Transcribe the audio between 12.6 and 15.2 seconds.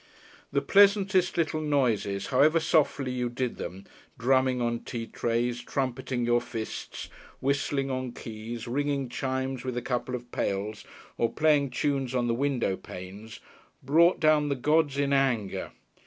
panes, brought down the gods in